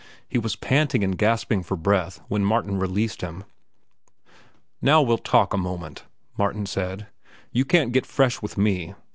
He 0.27 0.39
was 0.39 0.55
panting 0.55 1.03
and 1.03 1.15
gasping 1.15 1.61
for 1.61 1.77
breath 1.77 2.21
when 2.27 2.43
Martin 2.43 2.79
released 2.79 3.21
him. 3.21 3.43
"Now 4.81 5.03
we'll 5.03 5.19
talk 5.19 5.53
a 5.53 5.57
moment," 5.57 6.05
Martin 6.35 6.65
said. 6.65 7.05
"You 7.51 7.65
can't 7.65 7.91
get 7.93 8.07
fresh 8.07 8.41
with 8.41 8.57
me. 8.57 8.95